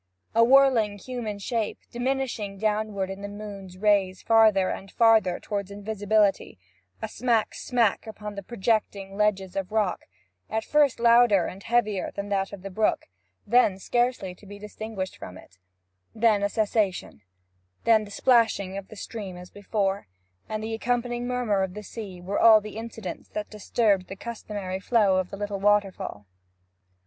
[0.33, 6.57] A whirling human shape, diminishing downward in the moon's rays farther and farther toward invisibility,
[7.03, 10.05] a smack smack upon the projecting ledges of rock
[10.49, 13.09] at first louder and heavier than that of the brook,
[13.45, 15.59] and then scarcely to be distinguished from it
[16.15, 17.21] then a cessation,
[17.83, 20.07] then the splashing of the stream as before,
[20.49, 24.79] and the accompanying murmur of the sea, were all the incidents that disturbed the customary
[24.79, 26.25] flow of the little waterfall.